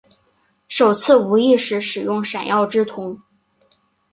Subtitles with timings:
[0.67, 3.21] 首次无意识使用闪耀之瞳。